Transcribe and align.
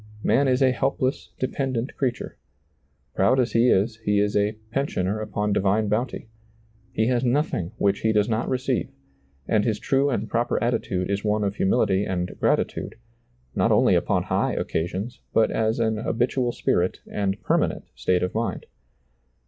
Man 0.23 0.47
is 0.47 0.63
a 0.63 0.71
helpless, 0.71 1.29
de 1.37 1.47
pendent 1.47 1.95
creature; 1.95 2.35
proud 3.13 3.39
as 3.39 3.51
he 3.51 3.69
is, 3.69 3.97
he 3.97 4.19
is 4.19 4.35
a 4.35 4.53
pen 4.71 4.87
sioner 4.87 5.21
upon 5.21 5.53
divine 5.53 5.89
bounty; 5.89 6.27
he 6.91 7.05
has 7.05 7.23
nothing 7.23 7.73
which 7.77 7.99
he 7.99 8.11
does 8.11 8.27
not 8.27 8.49
receive; 8.49 8.89
and 9.47 9.63
his 9.63 9.77
true 9.77 10.09
and 10.09 10.27
proper 10.27 10.57
attitude 10.63 11.11
is 11.11 11.23
one 11.23 11.43
of 11.43 11.57
humility 11.57 12.03
and 12.03 12.35
gratitude, 12.39 12.95
not 13.53 13.71
only 13.71 13.93
upon 13.93 14.23
high 14.23 14.53
occasions, 14.53 15.19
but 15.33 15.51
as 15.51 15.79
an 15.79 15.97
habitual 15.97 16.51
spirit 16.51 17.01
and 17.07 17.39
permanent 17.43 17.85
state 17.93 18.23
of 18.23 18.33
mind. 18.33 18.65